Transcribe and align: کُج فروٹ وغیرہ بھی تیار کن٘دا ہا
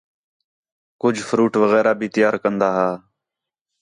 کُج 1.01 1.15
فروٹ 1.27 1.53
وغیرہ 1.63 1.91
بھی 1.99 2.07
تیار 2.15 2.35
کن٘دا 2.43 2.69
ہا 2.77 2.89